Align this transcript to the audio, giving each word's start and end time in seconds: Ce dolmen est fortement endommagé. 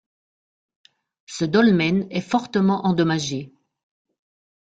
Ce 1.27 1.45
dolmen 1.45 2.07
est 2.09 2.21
fortement 2.21 2.87
endommagé. 2.87 3.53